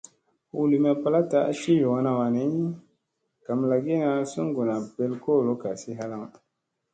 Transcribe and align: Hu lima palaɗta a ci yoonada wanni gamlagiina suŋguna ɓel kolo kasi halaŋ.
Hu 0.53 0.59
lima 0.71 0.91
palaɗta 1.01 1.39
a 1.49 1.53
ci 1.59 1.71
yoonada 1.81 2.11
wanni 2.19 2.43
gamlagiina 3.45 4.09
suŋguna 4.31 4.73
ɓel 4.95 5.13
kolo 5.23 5.53
kasi 5.61 5.89
halaŋ. 5.99 6.23